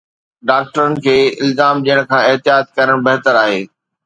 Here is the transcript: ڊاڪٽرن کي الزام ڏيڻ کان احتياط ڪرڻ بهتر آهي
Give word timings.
ڊاڪٽرن 0.47 0.93
کي 1.03 1.17
الزام 1.43 1.75
ڏيڻ 1.85 1.99
کان 2.09 2.21
احتياط 2.29 2.65
ڪرڻ 2.77 2.97
بهتر 3.07 3.33
آهي 3.45 3.61